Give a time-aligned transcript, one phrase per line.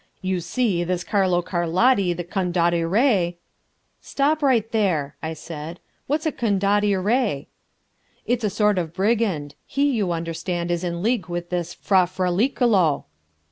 [0.23, 3.35] "You see, this Carlo Carlotti the Condottiere...."
[3.99, 5.79] "Stop right there," I said.
[6.07, 7.45] "What's a Condottiere?"
[8.25, 9.53] "It's a sort of brigand.
[9.67, 13.05] He, you understand, was in league with this Fra Fraliccolo...."